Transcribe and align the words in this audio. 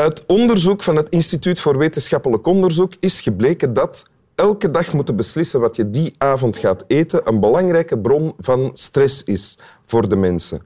Uit 0.00 0.26
onderzoek 0.26 0.82
van 0.82 0.96
het 0.96 1.08
Instituut 1.08 1.60
voor 1.60 1.78
Wetenschappelijk 1.78 2.46
Onderzoek 2.46 2.92
is 3.00 3.20
gebleken 3.20 3.72
dat 3.72 4.02
elke 4.34 4.70
dag 4.70 4.92
moeten 4.92 5.16
beslissen 5.16 5.60
wat 5.60 5.76
je 5.76 5.90
die 5.90 6.14
avond 6.18 6.56
gaat 6.56 6.84
eten 6.86 7.28
een 7.28 7.40
belangrijke 7.40 7.98
bron 7.98 8.32
van 8.38 8.70
stress 8.72 9.24
is 9.24 9.58
voor 9.82 10.08
de 10.08 10.16
mensen. 10.16 10.62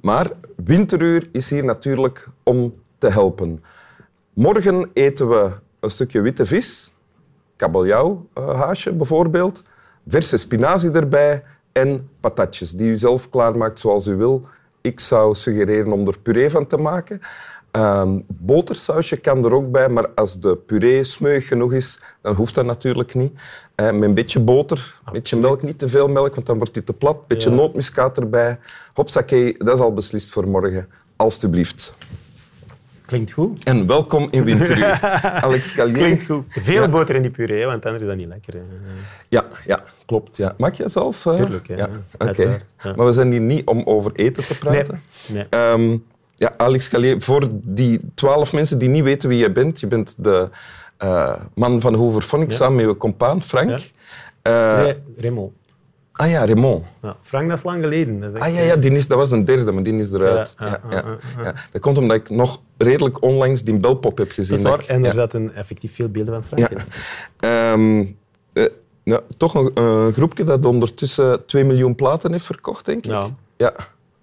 Maar 0.00 0.30
Winteruur 0.56 1.28
is 1.32 1.50
hier 1.50 1.64
natuurlijk 1.64 2.26
om 2.42 2.74
te 2.98 3.08
helpen. 3.08 3.64
Morgen 4.32 4.90
eten 4.92 5.28
we 5.28 5.52
een 5.80 5.90
stukje 5.90 6.20
witte 6.20 6.46
vis, 6.46 6.92
kabeljauwhaasje 7.56 8.92
bijvoorbeeld, 8.92 9.62
verse 10.06 10.36
spinazie 10.36 10.90
erbij 10.90 11.42
en 11.72 12.08
patatjes 12.20 12.70
die 12.72 12.90
u 12.90 12.96
zelf 12.96 13.28
klaarmaakt 13.28 13.78
zoals 13.78 14.06
u 14.06 14.16
wil. 14.16 14.46
Ik 14.80 15.00
zou 15.00 15.34
suggereren 15.34 15.92
om 15.92 16.06
er 16.06 16.18
puree 16.20 16.50
van 16.50 16.66
te 16.66 16.76
maken. 16.76 17.20
Um, 17.72 18.24
botersausje 18.28 19.16
kan 19.16 19.44
er 19.44 19.52
ook 19.52 19.70
bij, 19.70 19.88
maar 19.88 20.08
als 20.08 20.40
de 20.40 20.56
puree 20.56 21.04
smeuig 21.04 21.48
genoeg 21.48 21.72
is, 21.72 22.00
dan 22.22 22.34
hoeft 22.34 22.54
dat 22.54 22.64
natuurlijk 22.64 23.14
niet. 23.14 23.32
Uh, 23.76 23.90
met 23.90 24.02
een 24.02 24.14
beetje 24.14 24.40
boter, 24.40 24.94
een 25.06 25.12
beetje 25.12 25.38
melk, 25.40 25.62
niet 25.62 25.78
te 25.78 25.88
veel 25.88 26.08
melk, 26.08 26.34
want 26.34 26.46
dan 26.46 26.56
wordt 26.56 26.74
die 26.74 26.84
te 26.84 26.92
plat. 26.92 27.16
Een 27.16 27.24
beetje 27.26 27.50
ja. 27.50 27.56
nootmuskaat 27.56 28.18
erbij. 28.18 28.58
Hopsakee, 28.92 29.54
dat 29.58 29.74
is 29.74 29.80
al 29.80 29.94
beslist 29.94 30.30
voor 30.30 30.48
morgen. 30.48 30.88
Alsjeblieft. 31.16 31.94
Klinkt 33.06 33.32
goed. 33.32 33.64
En 33.64 33.86
welkom 33.86 34.28
in 34.30 34.44
Winteruur. 34.44 35.00
Alex 35.44 35.74
Calier. 35.74 35.96
Klinkt 35.96 36.24
goed. 36.24 36.44
Veel 36.48 36.82
ja. 36.82 36.88
boter 36.88 37.14
in 37.14 37.22
die 37.22 37.30
puree, 37.30 37.66
want 37.66 37.84
anders 37.84 38.02
is 38.02 38.08
dat 38.08 38.16
niet 38.16 38.28
lekker. 38.28 38.54
Hè. 38.54 38.60
Ja, 39.28 39.44
ja, 39.64 39.82
klopt. 40.06 40.36
Ja. 40.36 40.54
Maak 40.58 40.74
jij 40.74 40.88
zelf? 40.88 41.24
Uh... 41.24 41.34
Tuurlijk, 41.34 41.68
ja. 41.68 41.76
ja. 41.76 41.88
Okay. 42.18 42.60
Maar 42.96 43.06
we 43.06 43.12
zijn 43.12 43.30
hier 43.30 43.40
niet 43.40 43.66
om 43.66 43.82
over 43.84 44.12
eten 44.14 44.44
te 44.44 44.58
praten. 44.58 45.00
Nee. 45.26 45.46
nee. 45.50 45.70
Um, 45.70 46.04
ja, 46.38 46.54
Alex 46.56 46.88
Calier, 46.88 47.22
voor 47.22 47.48
die 47.52 48.00
twaalf 48.14 48.52
mensen 48.52 48.78
die 48.78 48.88
niet 48.88 49.02
weten 49.02 49.28
wie 49.28 49.38
je 49.38 49.52
bent, 49.52 49.80
je 49.80 49.86
bent 49.86 50.14
de 50.18 50.48
uh, 51.02 51.34
man 51.54 51.80
van 51.80 51.94
Hooverphonics 51.94 52.50
ja. 52.50 52.64
samen 52.64 52.76
met 52.76 52.86
je 52.86 52.96
compaan 52.96 53.42
Frank. 53.42 53.78
Ja. 54.42 54.78
Uh, 54.78 54.84
nee, 54.84 54.94
Raymond. 55.16 55.52
Ah 56.12 56.30
ja, 56.30 56.44
Raymond. 56.44 56.84
Ja, 57.02 57.16
Frank, 57.20 57.48
dat 57.48 57.58
is 57.58 57.64
lang 57.64 57.82
geleden. 57.82 58.20
Dat 58.20 58.34
is 58.34 58.40
ah 58.40 58.54
ja, 58.54 58.60
ja 58.60 58.76
die 58.76 58.90
is, 58.90 59.08
dat 59.08 59.18
was 59.18 59.30
een 59.30 59.44
derde, 59.44 59.72
maar 59.72 59.82
die 59.82 59.94
is 59.94 60.12
eruit. 60.12 60.54
Ja, 60.58 60.66
ja, 60.66 60.80
ja, 60.90 61.18
ja, 61.42 61.54
Dat 61.70 61.80
komt 61.80 61.98
omdat 61.98 62.16
ik 62.16 62.30
nog 62.30 62.60
redelijk 62.76 63.22
onlangs 63.22 63.62
die 63.62 63.78
belpop 63.78 64.18
heb 64.18 64.30
gezien. 64.30 64.62
Dat 64.62 64.80
is 64.80 64.86
waar, 64.86 64.96
en 64.96 65.04
er 65.04 65.12
zaten 65.12 65.54
effectief 65.54 65.94
veel 65.94 66.08
beelden 66.08 66.34
van 66.34 66.44
Frank 66.44 66.70
in. 66.70 67.50
Um, 67.50 68.16
uh, 68.52 68.64
nou, 69.04 69.22
toch 69.36 69.54
een 69.74 70.12
groepje 70.12 70.44
dat 70.44 70.64
ondertussen 70.64 71.46
2 71.46 71.64
miljoen 71.64 71.94
platen 71.94 72.32
heeft 72.32 72.44
verkocht, 72.44 72.84
denk 72.84 73.04
ik. 73.04 73.10
Ja. 73.10 73.30
ja. 73.56 73.74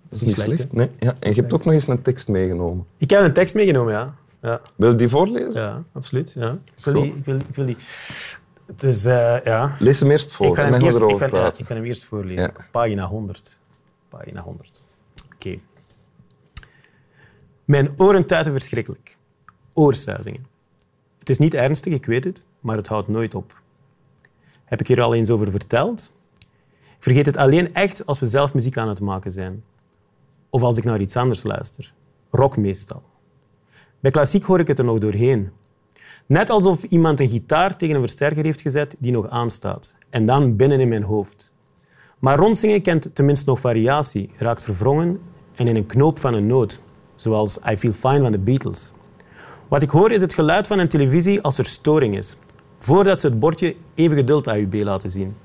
Dat 0.10 0.20
is 0.20 0.22
niet 0.22 0.32
slecht. 0.32 0.50
slecht 0.50 0.74
nee? 0.74 0.90
ja. 1.00 1.16
En 1.20 1.30
je 1.30 1.42
hebt 1.42 1.54
ook 1.54 1.64
nog 1.64 1.74
eens 1.74 1.88
een 1.88 2.02
tekst 2.02 2.28
meegenomen. 2.28 2.86
Ik 2.98 3.10
heb 3.10 3.24
een 3.24 3.34
tekst 3.34 3.56
meegenomen, 3.56 3.94
ja. 3.94 4.16
ja. 4.42 4.62
Wil 4.76 4.90
je 4.90 4.96
die 4.96 5.10
voorlezen? 5.10 5.62
Ja, 5.62 5.84
absoluut. 5.92 6.34
Ja. 6.34 6.58
Ik, 6.76 6.84
wil 6.86 6.94
die, 6.94 7.16
ik, 7.16 7.26
wil, 7.26 7.36
ik 7.36 7.56
wil 7.56 7.66
die... 7.66 7.78
Het 8.66 8.84
is, 8.84 9.06
uh, 9.06 9.44
ja... 9.44 9.76
Lees 9.80 10.00
hem 10.00 10.12
eerst 10.12 10.32
voor, 10.32 10.46
ik 10.46 10.54
kan 10.54 10.66
hem, 10.66 10.82
eerst, 10.82 11.02
ik 11.02 11.18
kan, 11.18 11.30
ja, 11.32 11.54
ik 11.58 11.66
kan 11.66 11.76
hem 11.76 11.86
eerst 11.86 12.04
voorlezen. 12.04 12.52
Ja. 12.58 12.66
Pagina 12.72 13.08
100. 13.08 13.60
Pagina 14.10 14.42
100. 14.42 14.82
Oké. 15.26 15.36
Okay. 15.36 15.62
Mijn 17.66 17.94
oren 17.98 18.26
tuiten 18.26 18.52
verschrikkelijk. 18.52 19.18
Oorsuizingen. 19.74 20.46
Het 21.20 21.30
is 21.30 21.38
niet 21.38 21.54
ernstig, 21.54 21.94
ik 21.94 22.06
weet 22.06 22.24
het, 22.24 22.44
maar 22.60 22.78
het 22.78 22.88
houdt 22.88 23.08
nooit 23.08 23.36
op. 23.36 23.62
Heb 24.66 24.80
ik 24.80 24.88
hier 24.88 25.02
al 25.02 25.16
eens 25.16 25.30
over 25.30 25.52
verteld? 25.52 26.12
Ik 26.98 27.04
vergeet 27.04 27.26
het 27.26 27.38
alleen 27.38 27.74
echt 27.74 28.06
als 28.06 28.20
we 28.20 28.26
zelf 28.26 28.54
muziek 28.54 28.78
aan 28.78 28.90
het 28.90 29.00
maken 29.00 29.32
zijn. 29.32 29.64
Of 30.50 30.64
als 30.64 30.78
ik 30.78 30.84
naar 30.84 31.02
iets 31.02 31.16
anders 31.16 31.44
luister. 31.44 31.94
Rock 32.32 32.58
meestal. 32.58 33.04
Bij 34.00 34.12
klassiek 34.12 34.44
hoor 34.44 34.60
ik 34.60 34.68
het 34.68 34.80
er 34.80 34.86
nog 34.86 35.00
doorheen. 35.00 35.50
Net 36.26 36.50
alsof 36.50 36.84
iemand 36.84 37.20
een 37.20 37.30
gitaar 37.30 37.78
tegen 37.78 37.96
een 37.96 38.02
versterker 38.02 38.44
heeft 38.44 38.62
gezet 38.62 38.96
die 39.00 39.12
nog 39.12 39.30
aanstaat. 39.30 39.96
En 40.10 40.26
dan 40.26 40.56
binnen 40.56 40.80
in 40.80 40.88
mijn 40.88 41.04
hoofd. 41.04 41.52
Maar 42.20 42.38
rondzingen 42.38 42.82
kent 42.82 43.16
tenminste 43.16 43.50
nog 43.50 43.60
variatie, 43.60 44.30
raakt 44.38 44.64
verwrongen 44.64 45.20
en 45.56 45.68
in 45.68 45.76
een 45.76 45.86
knoop 45.86 46.20
van 46.20 46.34
een 46.34 46.48
noot. 46.48 46.80
Zoals 47.16 47.60
I 47.72 47.78
Feel 47.78 47.92
Fine 47.92 48.22
van 48.22 48.32
de 48.32 48.40
Beatles. 48.40 48.92
Wat 49.68 49.82
ik 49.82 49.90
hoor 49.90 50.12
is 50.12 50.22
het 50.22 50.34
geluid 50.34 50.68
van 50.68 50.80
een 50.80 50.88
televisie 50.88 51.42
als 51.42 51.58
er 51.58 51.66
storing 51.66 52.18
is. 52.18 52.38
Voordat 52.78 53.20
ze 53.20 53.28
het 53.28 53.40
bordje 53.40 53.76
even 53.96 54.18
geduld 54.18 54.48
AUB 54.48 54.74
laten 54.74 55.12
zien. 55.12 55.36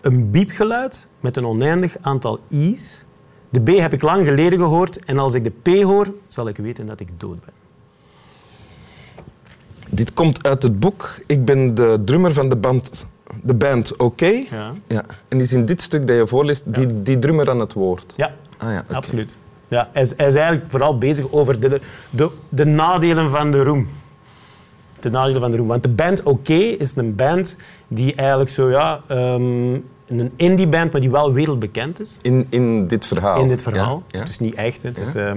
Een 0.00 0.30
biepgeluid 0.30 1.08
met 1.20 1.36
een 1.36 1.46
oneindig 1.46 1.96
aantal 2.00 2.38
i's 2.48 3.04
de 3.48 3.60
B 3.60 3.68
heb 3.68 3.92
ik 3.92 4.02
lang 4.02 4.26
geleden 4.26 4.58
gehoord 4.58 5.04
en 5.04 5.18
als 5.18 5.34
ik 5.34 5.44
de 5.44 5.52
P 5.62 5.82
hoor, 5.82 6.06
zal 6.28 6.48
ik 6.48 6.56
weten 6.56 6.86
dat 6.86 7.00
ik 7.00 7.08
dood 7.16 7.38
ben. 7.44 7.54
Dit 9.90 10.12
komt 10.12 10.46
uit 10.46 10.62
het 10.62 10.80
boek. 10.80 11.20
Ik 11.26 11.44
ben 11.44 11.74
de 11.74 11.98
drummer 12.04 12.32
van 12.32 12.48
de 12.48 12.56
band, 12.56 13.08
de 13.42 13.54
band 13.54 13.92
Oké. 13.92 14.04
Okay. 14.04 14.48
Ja. 14.50 14.74
Ja. 14.86 15.04
En 15.28 15.40
is 15.40 15.52
in 15.52 15.66
dit 15.66 15.82
stuk 15.82 16.06
dat 16.06 16.16
je 16.16 16.26
voorleest 16.26 16.62
die, 16.66 17.02
die 17.02 17.18
drummer 17.18 17.50
aan 17.50 17.60
het 17.60 17.72
woord. 17.72 18.14
Ja, 18.16 18.32
ah, 18.58 18.72
ja 18.72 18.78
okay. 18.78 18.96
absoluut. 18.96 19.36
Ja, 19.68 19.88
hij, 19.92 20.02
is, 20.02 20.12
hij 20.16 20.26
is 20.26 20.34
eigenlijk 20.34 20.66
vooral 20.66 20.98
bezig 20.98 21.32
over 21.32 21.60
de, 21.60 21.80
de, 22.10 22.30
de 22.48 22.64
nadelen 22.64 23.30
van 23.30 23.50
de 23.50 23.62
roem. 23.62 23.88
De 25.00 25.10
nadelen 25.10 25.40
van 25.40 25.50
de 25.50 25.56
roem. 25.56 25.66
Want 25.66 25.82
de 25.82 25.88
band 25.88 26.20
Oké 26.20 26.28
okay 26.28 26.68
is 26.68 26.96
een 26.96 27.14
band 27.14 27.56
die 27.88 28.14
eigenlijk 28.14 28.50
zo 28.50 28.70
ja, 28.70 29.00
um, 29.10 29.84
een 30.08 30.32
indie 30.36 30.68
band, 30.68 30.92
maar 30.92 31.00
die 31.00 31.10
wel 31.10 31.32
wereldbekend 31.32 32.00
is. 32.00 32.16
In, 32.22 32.46
in 32.50 32.86
dit 32.86 33.06
verhaal? 33.06 33.40
In 33.40 33.48
dit 33.48 33.62
verhaal. 33.62 34.02
Ja, 34.06 34.18
ja. 34.18 34.18
Het 34.18 34.28
is 34.28 34.38
niet 34.38 34.54
echt. 34.54 34.82
Het 34.82 34.98
is, 34.98 35.14
uh, 35.16 35.30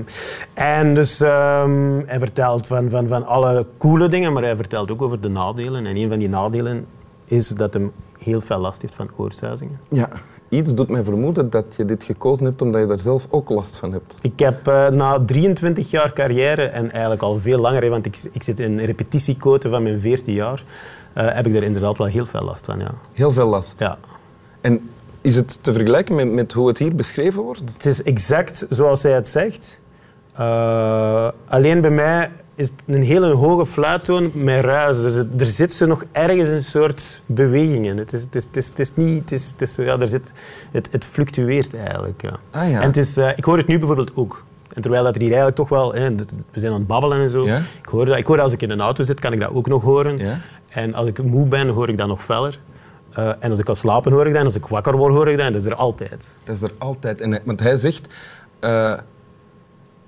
en 0.53 0.93
dus 0.93 1.19
um, 1.19 2.03
hij 2.05 2.19
vertelt 2.19 2.67
van, 2.67 2.89
van, 2.89 3.07
van 3.07 3.25
alle 3.25 3.65
coole 3.77 4.07
dingen, 4.07 4.33
maar 4.33 4.43
hij 4.43 4.55
vertelt 4.55 4.91
ook 4.91 5.01
over 5.01 5.21
de 5.21 5.29
nadelen. 5.29 5.85
En 5.85 5.95
een 5.95 6.09
van 6.09 6.19
die 6.19 6.29
nadelen 6.29 6.85
is 7.25 7.47
dat 7.47 7.73
hij 7.73 7.89
heel 8.17 8.41
veel 8.41 8.59
last 8.59 8.81
heeft 8.81 8.95
van 8.95 9.09
oorsuizingen. 9.15 9.79
Ja. 9.89 10.09
Iets 10.49 10.73
doet 10.73 10.89
mij 10.89 11.03
vermoeden 11.03 11.49
dat 11.49 11.65
je 11.77 11.85
dit 11.85 12.03
gekozen 12.03 12.45
hebt 12.45 12.61
omdat 12.61 12.81
je 12.81 12.87
daar 12.87 12.99
zelf 12.99 13.27
ook 13.29 13.49
last 13.49 13.77
van 13.77 13.91
hebt. 13.91 14.15
Ik 14.21 14.39
heb 14.39 14.67
uh, 14.67 14.87
na 14.87 15.19
23 15.25 15.91
jaar 15.91 16.13
carrière, 16.13 16.63
en 16.63 16.91
eigenlijk 16.91 17.21
al 17.21 17.39
veel 17.39 17.59
langer, 17.59 17.89
want 17.89 18.05
ik, 18.05 18.17
ik 18.31 18.43
zit 18.43 18.59
in 18.59 18.79
repetitiequote 18.79 19.69
van 19.69 19.83
mijn 19.83 19.99
14 19.99 20.33
jaar, 20.33 20.63
uh, 21.17 21.33
heb 21.33 21.47
ik 21.47 21.53
er 21.53 21.63
inderdaad 21.63 21.97
wel 21.97 22.07
heel 22.07 22.25
veel 22.25 22.41
last 22.41 22.65
van. 22.65 22.79
Ja. 22.79 22.91
Heel 23.13 23.31
veel 23.31 23.47
last? 23.47 23.79
Ja. 23.79 23.97
En 24.61 24.89
is 25.21 25.35
het 25.35 25.63
te 25.63 25.73
vergelijken 25.73 26.15
met, 26.15 26.31
met 26.31 26.51
hoe 26.51 26.67
het 26.67 26.77
hier 26.77 26.95
beschreven 26.95 27.43
wordt? 27.43 27.73
Het 27.73 27.85
is 27.85 28.03
exact 28.03 28.65
zoals 28.69 29.03
hij 29.03 29.11
het 29.11 29.27
zegt. 29.27 29.79
Uh, 30.39 31.29
alleen 31.47 31.81
bij 31.81 31.89
mij 31.89 32.29
is 32.55 32.69
het 32.69 32.83
een 32.87 33.03
hele 33.03 33.33
hoge 33.33 33.65
fluittoon 33.65 34.31
met 34.33 34.63
ruis. 34.63 35.01
Dus 35.01 35.13
het, 35.13 35.41
er 35.41 35.45
zit 35.45 35.73
zo 35.73 35.85
nog 35.85 36.05
ergens 36.11 36.49
een 36.49 36.63
soort 36.63 37.21
beweging 37.25 37.85
in. 37.85 37.97
Het 37.97 38.13
is, 38.13 38.21
het 38.21 38.35
is, 38.35 38.43
het 38.43 38.57
is, 38.57 38.67
het 38.67 38.79
is 38.79 38.95
niet... 38.95 39.19
Het, 39.19 39.31
is, 39.31 39.51
het, 39.51 39.61
is, 39.61 39.75
ja, 39.75 39.99
er 39.99 40.07
zit, 40.07 40.33
het, 40.71 40.87
het 40.91 41.05
fluctueert 41.05 41.75
eigenlijk. 41.75 42.21
Ja. 42.21 42.39
Ah, 42.51 42.69
ja. 42.69 42.81
En 42.81 42.87
het 42.87 42.97
is, 42.97 43.17
uh, 43.17 43.29
ik 43.35 43.43
hoor 43.43 43.57
het 43.57 43.67
nu 43.67 43.77
bijvoorbeeld 43.77 44.15
ook. 44.15 44.43
En 44.73 44.81
terwijl 44.81 45.03
dat 45.03 45.15
er 45.15 45.21
hier 45.21 45.29
eigenlijk 45.29 45.57
toch 45.57 45.69
wel... 45.69 45.93
Hè, 45.93 46.15
we 46.51 46.59
zijn 46.59 46.71
aan 46.71 46.77
het 46.77 46.87
babbelen 46.87 47.19
en 47.19 47.29
zo. 47.29 47.43
Ja? 47.43 47.57
Ik, 47.57 47.85
hoor 47.85 48.05
dat, 48.05 48.17
ik 48.17 48.27
hoor 48.27 48.35
dat 48.35 48.45
als 48.45 48.53
ik 48.53 48.61
in 48.61 48.69
een 48.69 48.81
auto 48.81 49.03
zit, 49.03 49.19
kan 49.19 49.33
ik 49.33 49.39
dat 49.39 49.53
ook 49.53 49.67
nog 49.67 49.83
horen. 49.83 50.17
Ja? 50.17 50.39
En 50.69 50.93
als 50.93 51.07
ik 51.07 51.23
moe 51.23 51.47
ben, 51.47 51.67
hoor 51.67 51.89
ik 51.89 51.97
dat 51.97 52.07
nog 52.07 52.23
feller. 52.23 52.59
Uh, 53.17 53.33
en 53.39 53.49
als 53.49 53.59
ik 53.59 53.65
kan 53.65 53.75
slapen, 53.75 54.11
hoor 54.11 54.25
ik 54.25 54.31
dat. 54.31 54.39
En 54.39 54.45
als 54.45 54.55
ik 54.55 54.65
wakker 54.65 54.97
word, 54.97 55.13
hoor 55.13 55.29
ik 55.29 55.37
dat. 55.37 55.45
En 55.45 55.51
dat 55.51 55.61
is 55.61 55.67
er 55.67 55.75
altijd. 55.75 56.33
Dat 56.43 56.55
is 56.55 56.61
er 56.61 56.71
altijd. 56.77 57.21
En, 57.21 57.39
want 57.43 57.59
hij 57.59 57.77
zegt... 57.77 58.13
Uh, 58.61 58.93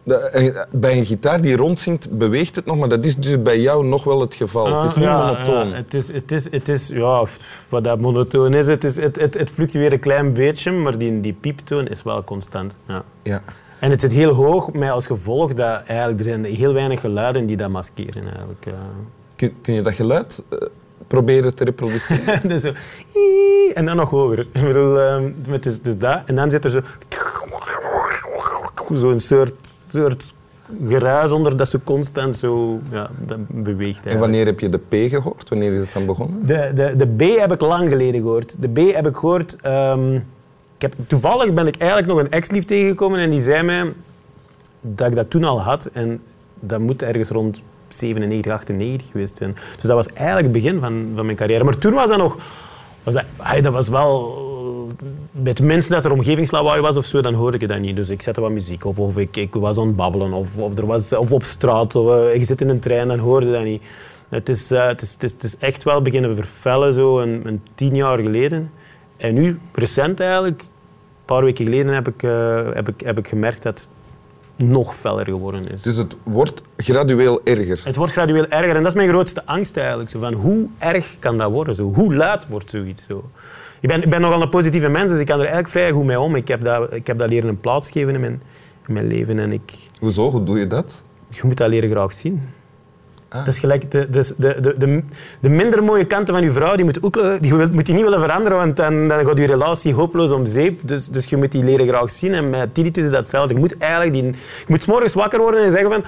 de, 0.03 0.65
bij 0.71 0.97
een 0.97 1.05
gitaar 1.05 1.41
die 1.41 1.55
rondzingt, 1.55 2.17
beweegt 2.17 2.55
het 2.55 2.65
nog, 2.65 2.77
maar 2.77 2.89
dat 2.89 3.05
is 3.05 3.15
dus 3.15 3.41
bij 3.41 3.59
jou 3.59 3.85
nog 3.85 4.03
wel 4.03 4.21
het 4.21 4.33
geval. 4.33 4.67
Ah, 4.67 4.81
het 4.81 4.89
is 4.89 4.95
niet 4.95 5.05
ja, 5.05 5.17
monotoon. 5.17 5.67
Ja, 5.67 5.75
het, 5.75 5.93
is, 5.93 6.11
het, 6.11 6.31
is, 6.31 6.51
het 6.51 6.69
is, 6.69 6.87
ja, 6.87 7.25
wat 7.69 7.83
dat 7.83 7.99
monotoon 7.99 8.53
is, 8.53 8.67
het, 8.67 8.83
is, 8.83 8.95
het, 8.95 9.19
het, 9.19 9.33
het 9.33 9.49
fluctueert 9.49 9.93
een 9.93 9.99
klein 9.99 10.33
beetje, 10.33 10.71
maar 10.71 10.97
die, 10.97 11.19
die 11.19 11.33
pieptoon 11.33 11.87
is 11.87 12.03
wel 12.03 12.23
constant. 12.23 12.77
Ja. 12.87 13.03
Ja. 13.23 13.41
En 13.79 13.91
het 13.91 14.01
zit 14.01 14.11
heel 14.11 14.33
hoog, 14.33 14.73
met 14.73 14.89
als 14.89 15.07
gevolg 15.07 15.53
dat 15.53 15.83
eigenlijk, 15.87 16.19
er 16.19 16.25
zijn 16.25 16.43
heel 16.43 16.73
weinig 16.73 16.99
geluiden 16.99 17.45
die 17.45 17.57
dat 17.57 17.69
maskeren. 17.69 18.23
Eigenlijk. 18.23 18.67
Kun, 19.35 19.55
kun 19.61 19.73
je 19.73 19.81
dat 19.81 19.93
geluid 19.93 20.43
proberen 21.07 21.55
te 21.55 21.63
reproduceren. 21.63 22.41
dus 22.47 22.61
zo, 22.61 22.71
en 23.73 23.85
dan 23.85 23.95
nog 23.95 24.09
hoger. 24.09 24.39
Ik 24.39 24.63
bedoel, 24.63 24.95
het 25.49 25.65
is 25.65 25.81
dus 25.81 25.97
dat. 25.97 26.21
En 26.25 26.35
dan 26.35 26.49
zit 26.49 26.63
er 26.63 26.69
zo 26.69 26.81
zo'n 28.91 29.19
soort, 29.19 29.75
soort 29.89 30.33
geruis 30.87 31.31
onder 31.31 31.57
dat 31.57 31.69
ze 31.69 31.83
constant 31.83 32.35
zo 32.35 32.79
ja, 32.91 33.09
dat 33.25 33.37
beweegt. 33.47 34.05
Eigenlijk. 34.05 34.13
En 34.13 34.19
wanneer 34.19 34.45
heb 34.45 34.59
je 34.59 34.69
de 34.69 34.77
P 34.77 35.09
gehoord? 35.09 35.49
Wanneer 35.49 35.73
is 35.73 35.81
het 35.81 35.93
dan 35.93 36.05
begonnen? 36.05 36.45
De, 36.45 36.71
de, 36.75 36.95
de 36.95 37.07
B 37.07 37.39
heb 37.39 37.51
ik 37.51 37.61
lang 37.61 37.89
geleden 37.89 38.21
gehoord. 38.21 38.61
De 38.61 38.69
B 38.69 38.93
heb 38.93 39.07
ik 39.07 39.15
gehoord... 39.15 39.57
Um, 39.65 40.15
ik 40.75 40.81
heb, 40.91 41.07
toevallig 41.07 41.53
ben 41.53 41.67
ik 41.67 41.75
eigenlijk 41.75 42.11
nog 42.11 42.19
een 42.19 42.31
ex-lief 42.31 42.65
tegengekomen 42.65 43.19
en 43.19 43.29
die 43.29 43.39
zei 43.39 43.63
mij 43.63 43.93
dat 44.81 45.07
ik 45.07 45.15
dat 45.15 45.29
toen 45.29 45.43
al 45.43 45.61
had. 45.61 45.85
En 45.85 46.21
dat 46.59 46.79
moet 46.79 47.01
ergens 47.01 47.29
rond 47.29 47.63
97, 47.95 48.51
98 48.51 49.11
geweest 49.11 49.37
zijn. 49.37 49.53
Dus 49.53 49.83
dat 49.83 49.91
was 49.91 50.07
eigenlijk 50.07 50.53
het 50.53 50.63
begin 50.63 50.79
van, 50.79 51.11
van 51.15 51.25
mijn 51.25 51.37
carrière. 51.37 51.63
Maar 51.63 51.77
toen 51.77 51.93
was 51.93 52.07
dat 52.07 52.17
nog... 52.17 52.37
Was 53.03 53.13
dat, 53.13 53.23
dat 53.61 53.73
was 53.73 53.87
wel... 53.87 54.37
de 55.31 55.63
mensen 55.63 55.91
dat 55.91 56.05
er 56.05 56.11
omgevingslawaai 56.11 56.81
was 56.81 56.97
of 56.97 57.05
zo, 57.05 57.21
dan 57.21 57.33
hoorde 57.33 57.57
ik 57.57 57.67
dat 57.67 57.79
niet. 57.79 57.95
Dus 57.95 58.09
ik 58.09 58.21
zette 58.21 58.41
wat 58.41 58.51
muziek 58.51 58.85
op 58.85 58.99
of 58.99 59.17
ik, 59.17 59.37
ik 59.37 59.53
was 59.53 59.77
aan 59.77 59.87
het 59.87 59.95
babbelen 59.95 60.33
of, 60.33 60.57
of, 60.57 60.77
er 60.77 60.85
was, 60.85 61.13
of 61.13 61.31
op 61.31 61.43
straat 61.43 61.95
of 61.95 62.33
uh, 62.35 62.43
zit 62.43 62.61
in 62.61 62.69
een 62.69 62.79
trein, 62.79 63.07
dan 63.07 63.19
hoorde 63.19 63.51
dat 63.51 63.63
niet. 63.63 63.83
Het 64.29 64.49
is, 64.49 64.71
uh, 64.71 64.87
het 64.87 65.01
is, 65.01 65.17
het 65.19 65.43
is, 65.43 65.57
echt 65.57 65.83
wel 65.83 66.01
beginnen 66.01 66.35
vervellen 66.35 66.93
zo 66.93 67.19
een, 67.19 67.41
een, 67.47 67.61
tien 67.75 67.95
jaar 67.95 68.19
geleden. 68.19 68.71
En 69.17 69.33
nu, 69.33 69.59
recent 69.71 70.19
eigenlijk, 70.19 70.61
een 70.61 71.25
paar 71.25 71.43
weken 71.43 71.65
geleden 71.65 71.93
heb 71.93 72.07
ik, 72.07 72.23
uh, 72.23 72.59
heb 72.73 72.89
ik, 72.89 73.01
heb 73.01 73.17
ik 73.17 73.27
gemerkt 73.27 73.63
dat 73.63 73.89
nog 74.55 74.95
feller 74.95 75.25
geworden 75.25 75.67
is. 75.67 75.81
Dus 75.81 75.97
het 75.97 76.15
wordt 76.23 76.61
gradueel 76.77 77.41
erger? 77.43 77.81
Het 77.83 77.95
wordt 77.95 78.11
gradueel 78.11 78.47
erger 78.47 78.75
en 78.75 78.81
dat 78.81 78.91
is 78.91 78.97
mijn 78.97 79.09
grootste 79.09 79.45
angst 79.45 79.77
eigenlijk. 79.77 80.09
Zo 80.09 80.19
van, 80.19 80.33
hoe 80.33 80.67
erg 80.77 81.15
kan 81.19 81.37
dat 81.37 81.51
worden? 81.51 81.75
Zo, 81.75 81.93
hoe 81.93 82.15
luid 82.15 82.47
wordt 82.47 82.69
zoiets? 82.69 83.03
Zo? 83.07 83.29
Ik 83.79 83.89
ben, 83.89 84.03
ik 84.03 84.09
ben 84.09 84.21
nogal 84.21 84.41
een 84.41 84.49
positieve 84.49 84.87
mens, 84.87 85.11
dus 85.11 85.19
ik 85.19 85.25
kan 85.25 85.35
er 85.35 85.41
eigenlijk 85.41 85.73
vrij 85.73 85.91
goed 85.91 86.05
mee 86.05 86.19
om. 86.19 86.35
Ik 86.35 86.47
heb 86.47 86.63
dat, 86.63 86.93
ik 86.93 87.07
heb 87.07 87.17
dat 87.17 87.29
leren 87.29 87.49
een 87.49 87.59
plaats 87.59 87.91
geven 87.91 88.13
in 88.13 88.19
mijn, 88.19 88.41
in 88.87 88.93
mijn 88.93 89.07
leven. 89.07 89.39
En 89.39 89.51
ik, 89.51 89.73
Hoezo? 89.99 90.31
Hoe 90.31 90.43
doe 90.43 90.59
je 90.59 90.67
dat? 90.67 91.03
Je 91.29 91.41
moet 91.43 91.57
dat 91.57 91.69
leren 91.69 91.89
graag 91.89 92.13
zien. 92.13 92.41
Ah. 93.33 93.47
Is 93.47 93.59
gelijk 93.59 93.91
de, 93.91 94.09
de, 94.09 94.33
de, 94.37 94.75
de, 94.77 95.03
de, 95.39 95.49
minder 95.49 95.83
mooie 95.83 96.05
kanten 96.05 96.33
van 96.33 96.43
je 96.43 96.51
vrouw, 96.51 96.75
die 96.75 96.85
moet, 96.85 97.03
ook, 97.03 97.41
die 97.41 97.53
moet 97.53 97.87
je 97.87 97.93
niet 97.93 98.03
willen 98.03 98.19
veranderen, 98.19 98.57
want 98.57 98.75
dan, 98.75 99.07
dan 99.07 99.25
gaat 99.25 99.37
je 99.37 99.45
relatie 99.45 99.93
hopeloos 99.93 100.31
om 100.31 100.45
zeep. 100.45 100.79
Dus, 100.83 101.07
dus 101.07 101.25
je 101.25 101.37
moet 101.37 101.51
die 101.51 101.63
leren 101.63 101.87
graag 101.87 102.11
zien. 102.11 102.33
En 102.33 102.49
met 102.49 102.73
tinnitus 102.73 103.03
is 103.03 103.09
dat 103.09 103.19
hetzelfde. 103.19 103.53
Je 103.53 103.59
moet 103.59 103.77
eigenlijk 103.77 104.13
die, 104.13 104.23
je 104.25 104.33
moet 104.67 104.87
morgens 104.87 105.13
wakker 105.13 105.39
worden 105.39 105.63
en 105.63 105.71
zeggen 105.71 105.91
van 105.91 106.03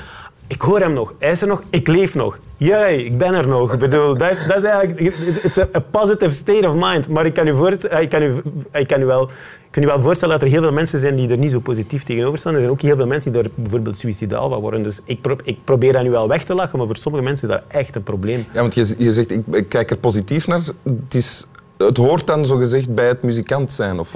ik 0.48 0.62
hoor 0.62 0.80
hem 0.80 0.94
nog, 0.94 1.14
hij 1.20 1.32
is 1.32 1.42
er 1.42 1.48
nog, 1.48 1.64
ik 1.70 1.88
leef 1.88 2.16
nog. 2.16 2.40
Jee, 2.58 3.06
ik 3.06 3.18
ben 3.18 3.34
er 3.34 3.48
nog. 3.48 3.74
Ik 3.74 3.80
bedoel, 3.80 4.18
dat 4.18 4.32
is, 4.32 4.48
dat 4.48 4.58
is 4.58 4.64
eigenlijk 4.64 5.00
it's 5.44 5.58
a, 5.58 5.80
positive 5.92 6.32
state 6.32 6.70
of 6.70 6.74
mind. 6.76 7.08
Maar 7.08 7.26
ik 7.26 7.34
kan 7.34 7.48
u, 7.48 7.56
voorstellen, 7.56 8.02
ik 8.02 8.10
kan 8.10 8.22
u, 8.22 8.42
ik 8.72 8.88
kan 8.88 9.02
u 9.02 9.06
wel, 9.06 9.24
ik 9.24 9.72
kan 9.72 9.84
u 9.84 9.86
wel 9.86 10.02
voorstellen 10.02 10.34
dat 10.40 10.44
er 10.44 10.54
heel 10.54 10.62
veel 10.62 10.72
mensen 10.72 11.00
zijn 11.00 11.16
die 11.16 11.30
er 11.30 11.38
niet 11.38 11.52
zo 11.52 11.60
positief 11.60 12.04
tegenover 12.04 12.40
staan. 12.40 12.54
Er 12.54 12.60
zijn 12.60 12.72
ook 12.72 12.82
heel 12.82 12.96
veel 12.96 13.08
mensen 13.08 13.32
die 13.32 13.42
er 13.42 13.50
bijvoorbeeld 13.56 13.98
suicidaal 13.98 14.50
van 14.50 14.62
worden. 14.62 14.84
Dus 14.84 15.02
ik, 15.06 15.22
pro, 15.22 15.36
ik 15.44 15.58
probeer 15.64 15.94
dat 15.94 16.04
nu 16.04 16.10
wel 16.10 16.28
weg 16.28 16.44
te 16.44 16.54
lachen, 16.54 16.78
maar 16.78 16.88
voor 16.88 16.98
sommige 16.98 17.24
mensen 17.24 17.50
is 17.50 17.56
dat 17.56 17.64
echt 17.68 17.96
een 17.96 18.04
probleem. 18.04 18.46
Ja, 18.54 18.62
want 18.62 18.74
je, 18.74 18.96
je 18.98 19.12
zegt, 19.12 19.32
ik, 19.32 19.44
ik 19.52 19.70
kijk 19.70 19.92
er 19.92 19.98
positief 19.98 20.48
naar. 20.48 20.62
Het 20.84 21.16
is 21.16 21.48
het 21.78 21.98
hoort 21.98 22.28
dan 22.28 22.46
zogezegd 22.46 22.94
bij 22.96 23.08
het 23.08 23.22
muzikant 23.22 23.72
zijn, 23.72 24.00
of 24.00 24.12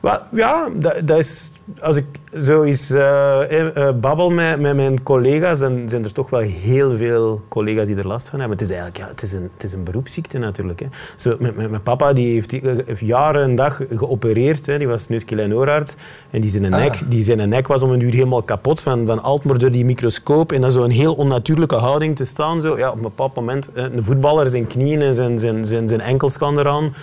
wat? 0.00 0.22
Ja, 0.32 0.68
dat, 0.74 1.06
dat 1.06 1.18
is, 1.18 1.52
als 1.80 1.96
ik 1.96 2.04
zo 2.38 2.62
eens 2.62 2.90
uh, 2.90 3.90
babbel 4.00 4.30
met, 4.30 4.60
met 4.60 4.76
mijn 4.76 5.02
collega's, 5.02 5.58
dan 5.58 5.88
zijn 5.88 6.04
er 6.04 6.12
toch 6.12 6.30
wel 6.30 6.40
heel 6.40 6.96
veel 6.96 7.42
collega's 7.48 7.86
die 7.86 7.96
er 7.96 8.06
last 8.06 8.28
van 8.28 8.38
hebben. 8.38 8.58
Het 8.58 8.68
is 8.68 8.74
eigenlijk 8.74 9.04
ja, 9.04 9.10
het 9.10 9.22
is 9.22 9.32
een, 9.32 9.50
het 9.54 9.64
is 9.64 9.72
een 9.72 9.84
beroepsziekte 9.84 10.38
natuurlijk. 10.38 10.80
Hè. 10.80 10.86
Zo, 11.16 11.36
met, 11.38 11.56
met, 11.56 11.70
mijn 11.70 11.82
papa 11.82 12.12
die 12.12 12.32
heeft, 12.32 12.50
heeft 12.86 13.00
jaren 13.00 13.42
en 13.42 13.54
dag 13.54 13.80
geopereerd. 13.94 14.66
Hè. 14.66 14.78
Die 14.78 14.88
was 14.88 15.08
neus, 15.08 15.24
oorarts. 15.52 15.96
En 16.30 16.40
die 16.40 16.50
zijn, 16.50 16.74
ah. 16.74 16.80
nek, 16.80 17.00
die 17.08 17.22
zijn 17.22 17.48
nek 17.48 17.66
was 17.66 17.82
om 17.82 17.90
een 17.90 18.00
uur 18.00 18.12
helemaal 18.12 18.42
kapot 18.42 18.80
van, 18.80 19.06
van 19.06 19.22
altijd 19.22 19.60
door 19.60 19.70
die 19.70 19.84
microscoop 19.84 20.52
en 20.52 20.60
dan 20.60 20.72
zo 20.72 20.82
een 20.82 20.90
heel 20.90 21.14
onnatuurlijke 21.14 21.76
houding 21.76 22.16
te 22.16 22.24
staan. 22.24 22.60
Zo. 22.60 22.78
Ja, 22.78 22.90
op 22.90 22.96
een 22.96 23.02
bepaald 23.02 23.34
moment, 23.34 23.70
een 23.72 24.04
voetballer 24.04 24.48
zijn 24.48 24.66
knieën 24.66 25.02
en 25.02 25.14
zijn, 25.14 25.38
zijn, 25.38 25.66
zijn, 25.66 25.88
zijn 25.88 26.00
enkels 26.00 26.38
kan 26.38 26.58
eraan. 26.58 26.94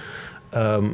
Um, 0.56 0.92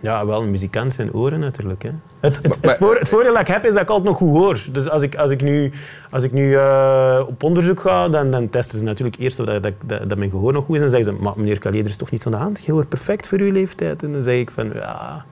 ja, 0.00 0.26
wel 0.26 0.42
een 0.42 0.50
muzikant 0.50 0.92
zijn 0.92 1.12
oren 1.12 1.40
natuurlijk. 1.40 1.82
Hè. 1.82 1.90
Het, 2.20 2.36
het, 2.42 2.58
het, 2.60 2.76
voor, 2.76 2.96
het, 2.98 3.08
voordeel 3.08 3.32
dat 3.32 3.40
ik 3.40 3.46
heb 3.46 3.64
is 3.64 3.72
dat 3.72 3.82
ik 3.82 3.88
altijd 3.88 4.08
nog 4.08 4.16
goed 4.16 4.36
hoor. 4.36 4.58
Dus 4.72 4.88
als 4.88 5.02
ik, 5.02 5.16
als 5.16 5.30
ik 5.30 5.42
nu, 5.42 5.72
als 6.10 6.22
ik 6.22 6.32
nu 6.32 6.48
uh, 6.50 7.22
op 7.26 7.42
onderzoek 7.42 7.80
ga, 7.80 8.08
dan, 8.08 8.30
dan 8.30 8.50
testen 8.50 8.78
ze 8.78 8.84
natuurlijk 8.84 9.16
eerst 9.18 9.40
of 9.40 9.46
dat, 9.46 9.62
dat, 9.62 9.72
dat, 9.86 10.08
dat, 10.08 10.18
mijn 10.18 10.30
gehoor 10.30 10.52
nog 10.52 10.64
goed 10.64 10.74
is. 10.74 10.80
En 10.82 10.88
dan 10.88 10.96
zeggen 11.02 11.16
ze, 11.16 11.22
maar 11.22 11.32
meneer 11.36 11.58
Callier, 11.58 11.84
er 11.84 11.90
is 11.90 11.96
toch 11.96 12.10
niets 12.10 12.26
aan 12.26 12.32
de 12.32 12.38
hand? 12.38 12.64
Je 12.64 12.72
hoort 12.72 12.88
perfect 12.88 13.28
voor 13.28 13.38
uw 13.38 13.52
leeftijd. 13.52 14.02
En 14.02 14.12
dan 14.12 14.22
zeg 14.22 14.36
ik 14.36 14.50
van, 14.50 14.72
ja, 14.74 15.24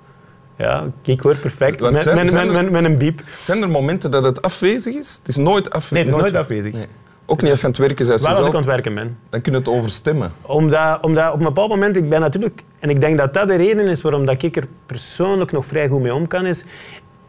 ja 0.57 0.87
ik 1.03 1.21
hoor 1.21 1.37
perfect. 1.37 1.81
Met, 1.81 2.03
zijn, 2.03 2.17
met, 2.17 2.53
met, 2.53 2.71
met, 2.71 2.85
een 2.85 2.99
biep. 2.99 3.23
Zijn 3.43 3.63
er 3.63 3.71
momenten 3.71 4.11
dat 4.11 4.25
het 4.25 4.43
afwezig 4.43 4.95
is? 4.95 5.17
Het 5.19 5.29
is 5.29 5.37
nooit 5.37 5.71
afwezig. 5.71 5.91
Nee, 5.91 6.05
het 6.05 6.15
is 6.15 6.21
nooit, 6.21 6.35
afwezig. 6.35 6.73
Nee. 6.73 6.87
Ook 7.33 7.43
niet 7.43 7.51
als 7.51 7.61
je 7.61 7.67
aan 7.67 7.73
het 7.73 7.81
werken 7.81 8.07
bent. 8.07 8.21
Wel 8.21 8.31
als 8.31 8.47
ik 8.47 8.53
aan 8.53 8.57
het 8.57 8.65
werken 8.65 8.95
ben. 8.95 9.19
Dan 9.29 9.41
kun 9.41 9.53
je 9.53 9.59
het 9.59 9.69
overstemmen. 9.69 10.33
Omdat, 10.43 11.03
omdat 11.03 11.33
op 11.33 11.39
een 11.39 11.45
bepaald 11.45 11.69
moment, 11.69 11.97
ik 11.97 12.09
ben 12.09 12.21
natuurlijk... 12.21 12.63
En 12.79 12.91
ik 12.91 13.01
denk 13.01 13.19
dat 13.19 13.35
dat 13.35 13.49
de 13.49 13.55
reden 13.55 13.89
is 13.89 14.03
waarom 14.03 14.27
dat 14.27 14.43
ik 14.43 14.57
er 14.57 14.67
persoonlijk 14.87 15.53
nog 15.53 15.67
vrij 15.67 15.89
goed 15.89 16.01
mee 16.01 16.15
om 16.15 16.27
kan, 16.27 16.47
is... 16.47 16.65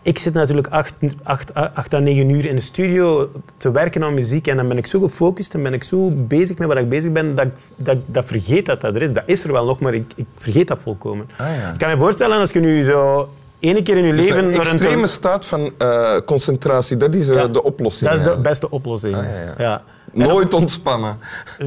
Ik 0.02 0.20
zit 0.20 0.34
natuurlijk 0.34 0.68
acht, 0.68 0.98
acht, 1.24 1.54
acht 1.54 1.94
à 1.94 2.00
negen 2.00 2.30
uur 2.30 2.46
in 2.46 2.56
de 2.56 2.62
studio 2.62 3.32
te 3.58 3.72
werken 3.72 4.04
aan 4.04 4.14
muziek 4.14 4.48
en 4.48 4.58
dan 4.58 4.68
ben 4.68 4.78
ik 4.78 4.88
zo 4.88 5.00
gefocust 5.00 5.54
en 5.54 5.64
ben 5.64 5.74
ik 5.74 5.84
zo 5.84 6.12
bezig 6.12 6.58
met 6.58 6.68
wat 6.68 6.78
ik 6.78 6.90
bezig 6.90 7.12
ben, 7.12 7.36
dat 7.36 7.46
ik 7.46 7.54
dat, 7.76 7.98
dat 8.06 8.26
vergeet 8.26 8.66
dat 8.66 8.82
dat 8.82 8.96
er 8.96 9.02
is. 9.02 9.12
Dat 9.12 9.24
is 9.26 9.44
er 9.44 9.52
wel 9.52 9.66
nog, 9.66 9.80
maar 9.80 9.94
ik, 9.94 10.12
ik 10.16 10.26
vergeet 10.36 10.68
dat 10.68 10.80
volkomen. 10.80 11.30
Ah, 11.38 11.48
ja. 11.56 11.72
Ik 11.72 11.78
kan 11.78 11.90
me 11.90 11.98
voorstellen, 11.98 12.40
als 12.40 12.52
je 12.52 12.60
nu 12.60 12.84
zo 12.84 13.30
ene 13.64 13.82
keer 13.84 13.98
in 13.98 14.06
je 14.06 14.12
dus 14.12 14.22
leven... 14.22 14.44
Een 14.44 14.60
extreme 14.60 15.08
staat 15.08 15.46
van 15.46 15.72
uh, 15.82 16.18
concentratie, 16.26 16.98
dat 16.98 17.16
is 17.16 17.30
uh, 17.30 17.44
de 17.52 17.64
oplossing. 17.64 18.10
Dat 18.10 18.20
is 18.20 18.26
de 18.26 18.38
beste 18.38 18.70
oplossing. 18.70 19.16
Ah, 19.16 19.24
ja. 19.58 19.84
Nooit 20.12 20.54
ontspannen. 20.54 21.18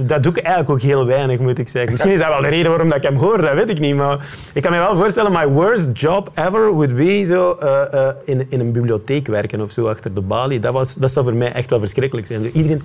Dat 0.06 0.22
doe 0.22 0.32
ik 0.32 0.38
eigenlijk 0.38 0.70
ook 0.70 0.80
heel 0.80 1.06
weinig, 1.06 1.38
moet 1.38 1.58
ik 1.58 1.68
zeggen. 1.68 1.90
Misschien 1.90 2.12
is 2.12 2.18
dat 2.18 2.28
wel 2.28 2.40
de 2.40 2.48
reden 2.48 2.70
waarom 2.70 2.92
ik 2.92 3.02
hem 3.02 3.16
hoor, 3.16 3.40
dat 3.40 3.54
weet 3.54 3.70
ik 3.70 3.78
niet. 3.78 3.94
Maar 3.94 4.26
ik 4.52 4.62
kan 4.62 4.72
me 4.72 4.78
wel 4.78 4.96
voorstellen, 4.96 5.32
my 5.32 5.46
worst 5.46 5.88
job 5.92 6.30
ever 6.34 6.72
would 6.72 6.96
be 6.96 7.24
zo, 7.24 7.56
uh, 7.62 7.82
uh, 7.94 8.08
in, 8.24 8.46
in 8.48 8.60
een 8.60 8.72
bibliotheek 8.72 9.26
werken 9.26 9.60
of 9.60 9.70
zo, 9.72 9.88
achter 9.88 10.14
de 10.14 10.20
balie. 10.20 10.58
Dat, 10.58 10.72
was, 10.72 10.94
dat 10.94 11.12
zou 11.12 11.24
voor 11.24 11.34
mij 11.34 11.52
echt 11.52 11.70
wel 11.70 11.78
verschrikkelijk 11.78 12.26
zijn. 12.26 12.50
Iedereen... 12.52 12.82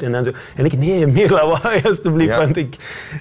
En, 0.00 0.12
dan 0.12 0.24
zo. 0.24 0.30
en 0.56 0.64
ik, 0.64 0.78
nee, 0.78 1.06
meer 1.06 1.30
lawaai 1.30 1.80
alstublieft. 1.86 2.36
Want 2.36 2.56
ik, 2.56 2.76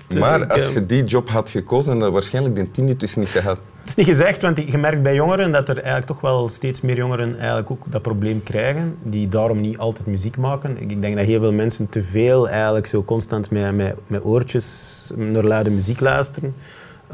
dus 0.08 0.20
maar 0.20 0.48
als 0.48 0.74
je 0.74 0.86
die 0.86 1.04
job 1.04 1.30
had 1.30 1.50
gekozen, 1.50 1.92
dan 1.92 2.02
had 2.02 2.12
waarschijnlijk 2.12 2.56
de 2.56 2.72
tinnitus 2.72 3.16
niet 3.16 3.28
gehad. 3.28 3.58
Het 3.80 3.90
is 3.90 3.96
niet 3.96 4.18
gezegd, 4.18 4.42
want 4.42 4.58
je 4.58 4.78
merkt 4.78 5.02
bij 5.02 5.16
jongeren 5.16 5.52
dat 5.52 5.70
er 5.70 5.76
eigenlijk 5.76 6.06
toch 6.06 6.22
wel 6.22 6.50
steeds 6.50 6.82
meer 6.82 6.96
jongeren 6.96 7.38
eigenlijk 7.38 7.72
ook 7.72 7.84
dat 7.86 8.02
probleem 8.02 8.44
krijgen, 8.44 8.98
die 9.04 9.28
daarom 9.28 9.62
niet 9.62 9.78
altijd 9.78 10.08
muziek 10.08 10.38
maken. 10.38 10.82
Ik 10.82 11.02
denk 11.02 11.16
dat 11.16 11.26
heel 11.26 11.40
veel 11.40 11.52
mensen 11.52 11.90
te 11.90 12.04
veel 12.04 12.50
eigenlijk 12.50 12.86
zo 12.86 13.04
constant 13.04 13.52
met, 13.52 13.76
met, 13.76 13.96
met 14.08 14.26
oortjes 14.26 15.12
naar 15.16 15.44
luide 15.44 15.70
muziek 15.70 16.00
luisteren. 16.00 16.56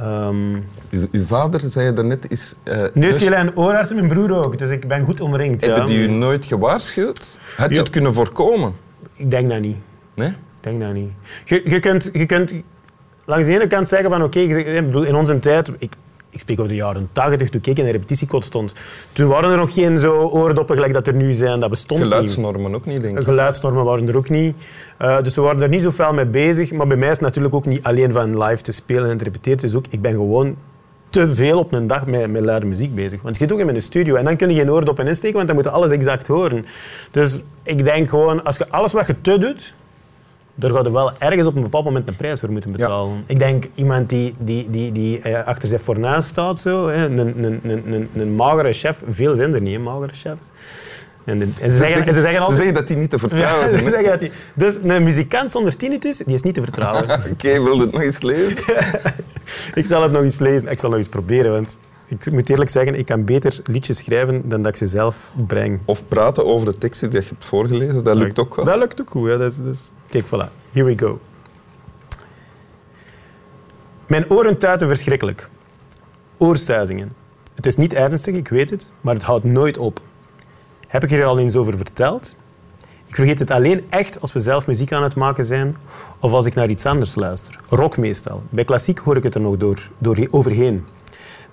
Um, 0.02 0.66
uw, 0.90 1.08
uw, 1.12 1.24
vader, 1.24 1.60
zei 1.70 1.86
je 1.86 1.94
daarnet, 1.94 2.32
is... 2.32 2.56
Uh, 2.64 2.84
Neusgele 2.94 3.36
en 3.36 3.58
oogarts 3.58 3.94
mijn 3.94 4.08
broer 4.08 4.34
ook, 4.46 4.58
dus 4.58 4.70
ik 4.70 4.88
ben 4.88 5.04
goed 5.04 5.22
omringd. 5.22 5.62
Hebben 5.62 5.80
ja. 5.80 5.86
die 5.86 5.98
u 5.98 6.08
nooit 6.08 6.46
gewaarschuwd? 6.46 7.38
Had 7.57 7.69
je 7.69 7.78
het 7.78 7.90
kunnen 7.90 8.14
voorkomen? 8.14 8.74
Ik 9.16 9.31
denk 9.31 9.50
dat 9.50 9.60
niet. 9.60 9.78
Nee? 10.14 10.30
Ik 10.30 10.36
denk 10.60 10.81
dat 10.81 10.94
niet. 10.94 11.12
Je, 11.45 11.69
je, 11.69 11.80
kunt, 11.80 12.10
je 12.14 12.26
kunt 12.26 12.54
langs 13.26 13.48
de 13.48 13.54
ene 13.54 13.68
kant 13.68 13.88
zeggen 13.88 14.10
van 14.10 14.24
oké, 14.24 14.40
okay, 14.40 14.64
in 15.06 15.16
onze 15.16 15.40
tijd... 15.40 15.72
Ik, 15.78 15.94
ik 16.35 16.42
spreek 16.42 16.59
over 16.59 16.71
de 16.71 16.77
jaren 16.77 17.09
80, 17.11 17.49
toen 17.49 17.61
ik 17.63 17.77
in 17.77 17.85
de 17.85 17.92
repetitiekot 17.92 18.45
stond. 18.45 18.73
Toen 19.11 19.27
waren 19.27 19.51
er 19.51 19.57
nog 19.57 19.73
geen 19.73 19.99
zo 19.99 20.15
oordoppen 20.15 20.75
gelijk 20.75 20.94
dat 20.94 21.07
er 21.07 21.13
nu 21.13 21.33
zijn. 21.33 21.59
Dat 21.59 21.69
bestond 21.69 22.01
Geluidsnormen 22.01 22.75
ook 22.75 22.85
niet, 22.85 23.01
denk 23.01 23.18
ik. 23.18 23.23
Geluidsnormen 23.23 23.83
waren 23.83 24.07
er 24.07 24.18
ook 24.18 24.30
niet. 24.30 24.56
Uh, 25.01 25.21
dus 25.21 25.35
we 25.35 25.42
waren 25.42 25.61
er 25.61 25.69
niet 25.69 25.81
zo 25.81 25.92
fel 25.92 26.13
mee 26.13 26.25
bezig. 26.25 26.71
Maar 26.71 26.87
bij 26.87 26.97
mij 26.97 27.07
is 27.07 27.13
het 27.13 27.23
natuurlijk 27.23 27.56
ook 27.56 27.65
niet 27.65 27.83
alleen 27.83 28.11
van 28.11 28.44
live 28.44 28.61
te 28.61 28.71
spelen 28.71 29.09
en 29.09 29.18
te 29.18 29.23
repeteren. 29.23 29.57
Dus 29.57 29.75
ook, 29.75 29.85
ik 29.89 30.01
ben 30.01 30.11
gewoon 30.11 30.56
te 31.09 31.33
veel 31.33 31.59
op 31.59 31.71
een 31.71 31.87
dag 31.87 32.06
met, 32.06 32.31
met 32.31 32.45
luide 32.45 32.65
muziek 32.65 32.95
bezig. 32.95 33.21
Want 33.21 33.35
je 33.35 33.42
zit 33.42 33.54
ook 33.54 33.59
in 33.59 33.75
een 33.75 33.81
studio 33.81 34.15
en 34.15 34.25
dan 34.25 34.35
kun 34.35 34.49
je 34.49 34.56
geen 34.56 34.71
oordoppen 34.71 35.07
insteken, 35.07 35.35
want 35.35 35.47
dan 35.47 35.56
moet 35.56 35.65
je 35.65 35.71
alles 35.71 35.92
exact 35.92 36.27
horen. 36.27 36.65
Dus 37.11 37.39
ik 37.63 37.83
denk 37.83 38.09
gewoon, 38.09 38.44
als 38.44 38.57
je 38.57 38.69
alles 38.69 38.94
wat 38.94 39.07
je 39.07 39.21
te 39.21 39.37
doet, 39.37 39.73
daar 40.56 40.71
gaat 40.71 40.85
er 40.85 40.92
wel 40.92 41.12
ergens 41.18 41.47
op 41.47 41.56
een 41.56 41.62
bepaald 41.62 41.83
moment 41.83 42.07
een 42.07 42.16
prijs 42.16 42.40
voor 42.40 42.52
moeten 42.52 42.71
betalen. 42.71 43.24
Ik 43.28 43.40
denk 43.40 43.66
iemand 43.76 44.09
die, 44.09 44.35
die, 44.40 44.69
die, 44.69 44.92
die 44.92 45.19
eh, 45.21 45.47
achter 45.47 45.68
zijn 45.68 45.80
fornuis 45.80 46.28
staat, 46.28 46.59
zo, 46.59 46.88
een, 46.88 47.18
een, 47.18 47.44
een, 47.64 47.94
een, 47.94 48.09
een 48.14 48.35
magere 48.35 48.74
chef, 48.74 49.02
veel 49.09 49.35
zijn 49.35 49.54
er 49.54 49.62
niet, 49.62 49.80
magere 49.80 50.14
chefs. 50.14 50.47
En, 51.26 51.42
en 51.42 51.71
ze, 51.71 51.78
zeggen, 51.78 52.14
ze, 52.14 52.21
zeggen, 52.21 52.45
ze 52.45 52.56
zeggen 52.56 52.74
dat 52.74 52.88
die 52.88 52.97
niet 52.97 53.09
te 53.09 53.19
vertrouwen 53.19 53.71
ja, 53.71 53.90
zijn. 53.90 54.04
dat 54.04 54.19
die, 54.19 54.31
dus 54.54 54.78
een 54.83 55.04
muzikant 55.04 55.52
zonder 55.52 55.78
tinnitus, 55.78 56.18
die 56.18 56.33
is 56.33 56.42
niet 56.42 56.54
te 56.54 56.62
vertrouwen. 56.62 57.04
Oké, 57.12 57.30
okay, 57.31 57.62
wil 57.62 57.74
je 57.74 57.81
het 57.81 57.92
nog 57.92 58.02
eens 58.02 58.21
lezen? 58.21 58.57
ik 59.81 59.85
zal 59.85 60.02
het 60.02 60.12
nog 60.12 60.21
eens 60.21 60.40
lezen. 60.40 60.68
Ik 60.68 60.80
zal 60.80 60.90
nog 60.90 60.97
eens 60.97 61.09
proberen, 61.09 61.52
want 61.52 61.78
ik 62.07 62.31
moet 62.31 62.50
eerlijk 62.50 62.69
zeggen, 62.69 62.97
ik 62.97 63.06
kan 63.06 63.26
beter 63.26 63.59
liedjes 63.64 63.97
schrijven 63.97 64.50
dan 64.50 64.62
dat 64.62 64.71
ik 64.71 64.78
ze 64.78 64.88
zelf 64.88 65.31
breng. 65.47 65.80
Of 65.85 66.07
praten 66.07 66.45
over 66.45 66.66
de 66.71 66.78
teksten 66.78 67.09
die 67.09 67.21
je 67.21 67.28
hebt 67.28 67.45
voorgelezen, 67.45 68.04
dat 68.04 68.16
lukt 68.16 68.40
ook 68.40 68.56
wel. 68.56 68.66
Dat 68.66 68.78
lukt 68.78 69.02
ook 69.02 69.09
goed. 69.09 69.30
Ja. 69.30 69.38
Dat 69.38 69.52
is, 69.52 69.57
dat 69.57 69.74
is... 69.74 69.92
Kijk, 70.09 70.26
voilà. 70.26 70.52
Here 70.71 70.85
we 70.85 70.97
go. 70.97 71.19
Mijn 74.07 74.31
oren 74.31 74.57
tuiten 74.57 74.88
verschrikkelijk. 74.88 75.50
Oorsuizingen. 76.38 77.14
Het 77.56 77.66
is 77.66 77.76
niet 77.76 77.94
ernstig, 77.94 78.35
ik 78.35 78.47
weet 78.47 78.69
het, 78.69 78.92
maar 79.02 79.14
het 79.14 79.24
houdt 79.24 79.44
nooit 79.44 79.78
op. 79.78 80.00
Heb 80.88 81.04
ik 81.04 81.12
er 81.12 81.26
al 81.26 81.40
eens 81.40 81.56
over 81.56 81.78
verteld? 81.78 82.35
Ik 83.06 83.16
vergeet 83.16 83.40
het 83.40 83.52
alleen 83.52 83.85
echt 83.90 84.21
als 84.21 84.33
we 84.33 84.40
zelf 84.40 84.68
muziek 84.68 84.92
aan 84.92 85.04
het 85.04 85.16
maken 85.16 85.45
zijn 85.45 85.76
of 86.19 86.31
als 86.31 86.45
ik 86.45 86.56
naar 86.56 86.69
iets 86.69 86.85
anders 86.85 87.16
luister. 87.16 87.59
Rock 87.69 87.97
meestal. 87.97 88.44
Bij 88.50 88.64
klassiek 88.64 89.00
hoor 89.00 89.18
ik 89.18 89.24
het 89.24 89.35
er 89.35 89.42
nog 89.42 89.57
door, 89.57 89.90
door 89.97 90.28
overheen. 90.31 90.85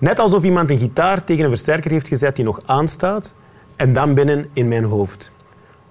Net 0.03 0.19
alsof 0.19 0.43
iemand 0.43 0.69
een 0.69 0.77
gitaar 0.77 1.23
tegen 1.23 1.43
een 1.43 1.49
versterker 1.49 1.91
heeft 1.91 2.07
gezet 2.07 2.35
die 2.35 2.45
nog 2.45 2.61
aanstaat 2.65 3.33
en 3.75 3.93
dan 3.93 4.13
binnen 4.13 4.49
in 4.53 4.67
mijn 4.67 4.83
hoofd. 4.83 5.31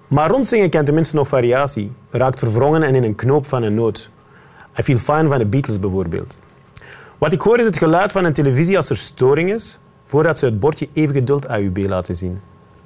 Maar 0.07 0.29
rondzingen 0.29 0.69
kent 0.69 0.85
tenminste 0.85 1.15
nog 1.15 1.27
variatie, 1.27 1.91
raakt 2.09 2.39
verwrongen 2.39 2.83
en 2.83 2.95
in 2.95 3.03
een 3.03 3.15
knoop 3.15 3.45
van 3.45 3.63
een 3.63 3.73
noot. 3.73 4.09
I 4.79 4.83
Feel 4.83 4.97
Fine 4.97 5.29
van 5.29 5.37
de 5.37 5.45
Beatles 5.45 5.79
bijvoorbeeld. 5.79 6.39
Wat 7.17 7.31
ik 7.31 7.41
hoor 7.41 7.59
is 7.59 7.65
het 7.65 7.77
geluid 7.77 8.11
van 8.11 8.25
een 8.25 8.33
televisie 8.33 8.77
als 8.77 8.89
er 8.89 8.97
storing 8.97 9.51
is, 9.51 9.79
voordat 10.03 10.37
ze 10.37 10.45
het 10.45 10.59
bordje 10.59 10.87
even 10.93 11.15
geduld 11.15 11.45
AUB 11.45 11.77
laten 11.77 12.15
zien. 12.15 12.39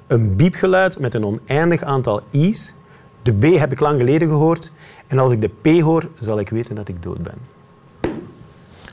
Een 0.06 0.36
biepgeluid 0.36 0.98
met 0.98 1.14
een 1.14 1.24
oneindig 1.24 1.82
aantal 1.82 2.22
i's. 2.30 2.74
De 3.22 3.32
B 3.32 3.42
heb 3.42 3.72
ik 3.72 3.80
lang 3.80 3.98
geleden 3.98 4.28
gehoord. 4.28 4.72
En 5.06 5.18
als 5.18 5.32
ik 5.32 5.40
de 5.40 5.50
P 5.60 5.80
hoor, 5.80 6.08
zal 6.18 6.38
ik 6.38 6.48
weten 6.48 6.74
dat 6.74 6.88
ik 6.88 7.02
dood 7.02 7.22
ben. 7.22 7.38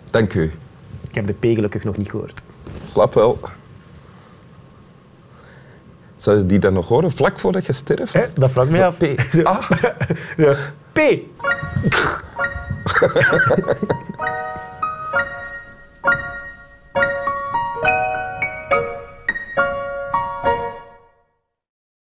Dank 0.10 0.34
u. 0.34 0.52
Ik 1.16 1.26
heb 1.26 1.40
de 1.42 1.48
P 1.48 1.56
gelukkig 1.56 1.84
nog 1.84 1.98
niet 1.98 2.10
gehoord. 2.10 2.42
Slap 2.84 3.14
wel. 3.14 3.40
Zou 6.16 6.38
je 6.38 6.46
die 6.46 6.60
dan 6.60 6.74
nog 6.74 6.88
horen, 6.88 7.12
vlak 7.12 7.40
voordat 7.40 7.66
je 7.66 7.74
sterft? 7.74 8.14
Hè, 8.14 8.22
dat 8.34 8.52
vraagt 8.52 8.70
mij 8.70 8.86
af. 8.86 8.98
P. 8.98 9.04
Ah. 9.44 9.70
P. 10.94 11.00